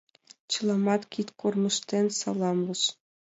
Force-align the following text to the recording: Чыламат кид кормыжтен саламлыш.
Чыламат 0.51 1.01
кид 1.11 1.27
кормыжтен 1.39 2.05
саламлыш. 2.19 2.81